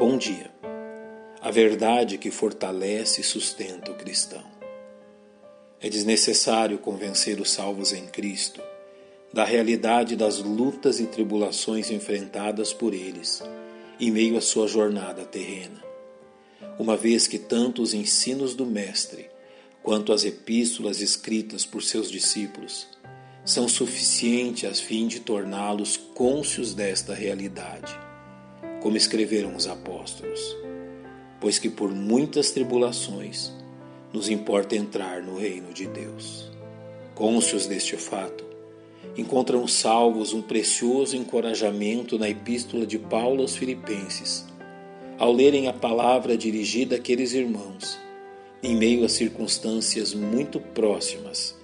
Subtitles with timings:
[0.00, 0.50] Bom dia.
[1.42, 4.42] A verdade que fortalece e sustenta o cristão.
[5.78, 8.62] É desnecessário convencer os salvos em Cristo
[9.30, 13.42] da realidade das lutas e tribulações enfrentadas por eles
[14.00, 15.84] em meio à sua jornada terrena.
[16.78, 19.28] Uma vez que tanto os ensinos do Mestre
[19.82, 22.88] quanto as epístolas escritas por seus discípulos
[23.44, 28.09] são suficientes a fim de torná-los cônscios desta realidade
[28.80, 30.56] como escreveram os apóstolos,
[31.40, 33.52] pois que por muitas tribulações
[34.12, 36.50] nos importa entrar no reino de Deus.
[37.14, 38.44] Cônscios deste fato,
[39.16, 44.46] encontram salvos um precioso encorajamento na epístola de Paulo aos Filipenses,
[45.18, 47.98] ao lerem a palavra dirigida àqueles irmãos,
[48.62, 51.58] em meio a circunstâncias muito próximas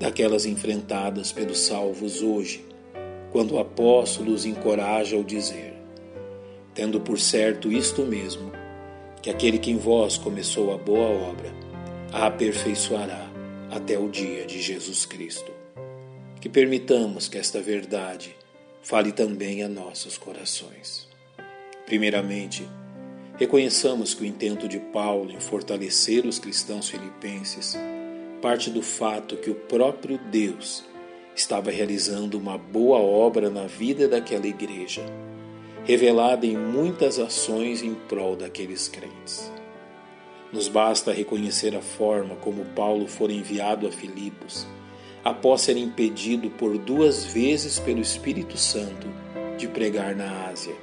[0.00, 2.64] daquelas enfrentadas pelos salvos hoje,
[3.30, 5.74] quando o apóstolo os encoraja ao dizer:
[6.74, 8.52] tendo por certo isto mesmo,
[9.20, 11.52] que aquele que em vós começou a boa obra,
[12.12, 13.30] a aperfeiçoará
[13.70, 15.52] até o dia de Jesus Cristo.
[16.40, 18.34] Que permitamos que esta verdade
[18.82, 21.08] fale também a nossos corações.
[21.86, 22.68] Primeiramente,
[23.38, 27.76] reconheçamos que o intento de Paulo em fortalecer os cristãos filipenses
[28.40, 30.84] parte do fato que o próprio Deus
[31.34, 35.02] estava realizando uma boa obra na vida daquela igreja
[35.84, 39.50] revelada em muitas ações em prol daqueles crentes.
[40.52, 44.66] Nos basta reconhecer a forma como Paulo for enviado a Filipos,
[45.24, 49.08] após ser impedido por duas vezes pelo Espírito Santo
[49.56, 50.74] de pregar na Ásia.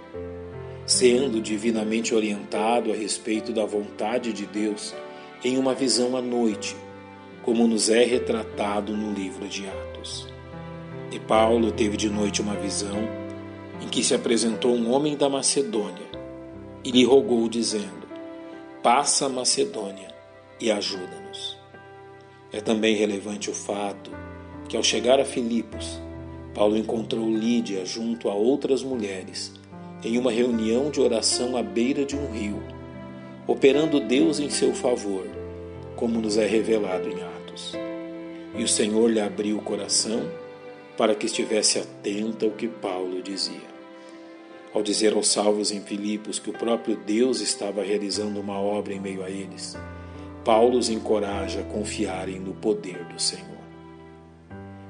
[0.85, 4.95] Sendo divinamente orientado a respeito da vontade de Deus
[5.43, 6.75] em uma visão à noite,
[7.43, 10.27] como nos é retratado no livro de Atos.
[11.11, 13.18] E Paulo teve de noite uma visão
[13.81, 16.07] em que se apresentou um homem da Macedônia
[16.83, 18.07] e lhe rogou, dizendo:
[18.83, 20.07] Passa a Macedônia
[20.59, 21.57] e ajuda-nos.
[22.51, 24.11] É também relevante o fato
[24.67, 25.99] que, ao chegar a Filipos,
[26.53, 29.53] Paulo encontrou Lídia junto a outras mulheres
[30.03, 32.61] em uma reunião de oração à beira de um rio,
[33.45, 35.27] operando Deus em seu favor,
[35.95, 37.73] como nos é revelado em Atos.
[38.55, 40.29] E o Senhor lhe abriu o coração
[40.99, 43.69] para que estivesse atenta ao que Paulo dizia.
[44.73, 48.99] Ao dizer aos salvos em Filipos que o próprio Deus estava realizando uma obra em
[48.99, 49.77] meio a eles,
[50.43, 53.63] Paulo os encoraja a confiarem no poder do Senhor.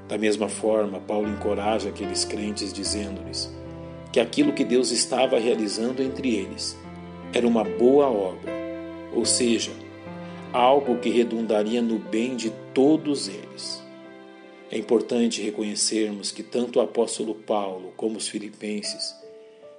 [0.08, 3.48] Da mesma forma, Paulo encoraja aqueles crentes dizendo-lhes
[4.12, 6.76] que aquilo que Deus estava realizando entre eles
[7.32, 8.52] era uma boa obra,
[9.14, 9.70] ou seja,
[10.52, 13.89] algo que redundaria no bem de todos eles.
[14.72, 19.12] É importante reconhecermos que tanto o apóstolo Paulo como os filipenses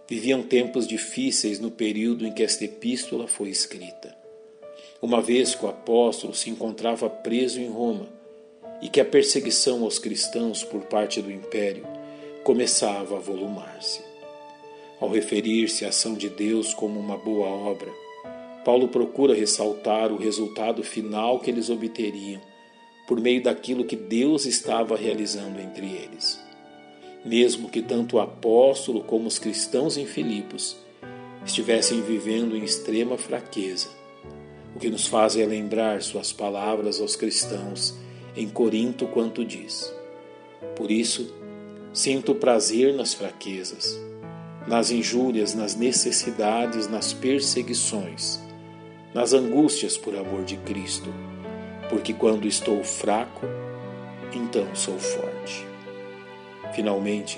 [0.05, 4.13] viviam tempos difíceis no período em que esta epístola foi escrita.
[5.01, 8.09] Uma vez que o apóstolo se encontrava preso em Roma
[8.81, 11.87] e que a perseguição aos cristãos por parte do império
[12.43, 14.01] começava a volumar-se.
[14.99, 17.91] Ao referir-se à ação de Deus como uma boa obra,
[18.65, 22.50] Paulo procura ressaltar o resultado final que eles obteriam
[23.11, 26.41] por meio daquilo que Deus estava realizando entre eles.
[27.25, 30.77] Mesmo que tanto o apóstolo como os cristãos em Filipos
[31.45, 33.89] estivessem vivendo em extrema fraqueza,
[34.73, 37.93] o que nos faz é lembrar suas palavras aos cristãos
[38.33, 39.93] em Corinto quanto diz:
[40.77, 41.35] Por isso,
[41.91, 43.99] sinto prazer nas fraquezas,
[44.65, 48.39] nas injúrias, nas necessidades, nas perseguições,
[49.13, 51.13] nas angústias por amor de Cristo
[51.91, 53.45] porque quando estou fraco,
[54.33, 55.67] então sou forte.
[56.73, 57.37] Finalmente,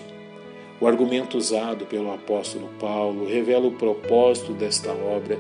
[0.80, 5.40] o argumento usado pelo apóstolo Paulo revela o propósito desta obra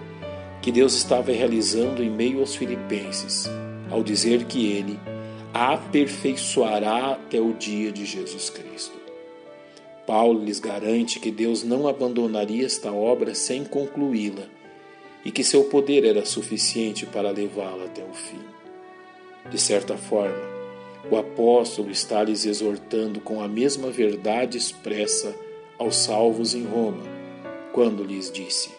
[0.63, 3.47] que Deus estava realizando em meio aos filipenses,
[3.91, 5.00] ao dizer que ele
[5.53, 8.97] aperfeiçoará até o dia de Jesus Cristo.
[10.08, 14.47] Paulo lhes garante que Deus não abandonaria esta obra sem concluí-la
[15.23, 18.63] e que seu poder era suficiente para levá-la até o fim.
[19.49, 20.53] De certa forma,
[21.11, 25.35] o apóstolo está lhes exortando com a mesma verdade expressa
[25.78, 27.03] aos salvos em Roma,
[27.73, 28.72] quando lhes disse: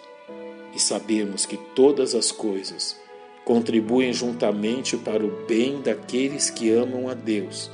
[0.74, 2.98] E sabemos que todas as coisas
[3.44, 7.70] contribuem juntamente para o bem daqueles que amam a Deus,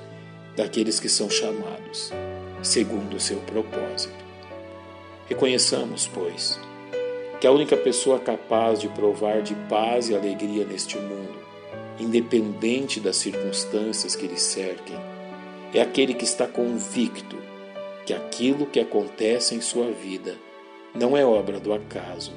[0.56, 2.12] daqueles que são chamados,
[2.60, 4.18] segundo o seu propósito.
[5.28, 6.58] Reconheçamos, pois,
[7.40, 11.49] que a única pessoa capaz de provar de paz e alegria neste mundo
[12.00, 14.96] independente das circunstâncias que lhe cerquem,
[15.72, 17.36] é aquele que está convicto
[18.04, 20.36] que aquilo que acontece em sua vida
[20.94, 22.32] não é obra do acaso,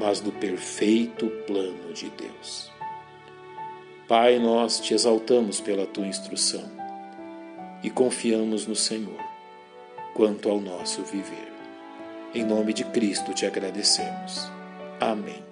[0.00, 2.72] mas do perfeito plano de Deus.
[4.08, 6.68] Pai, nós te exaltamos pela tua instrução
[7.82, 9.22] e confiamos no Senhor
[10.14, 11.52] quanto ao nosso viver.
[12.34, 14.50] Em nome de Cristo te agradecemos.
[15.00, 15.42] Amém.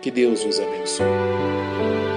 [0.00, 2.07] Que Deus vos abençoe.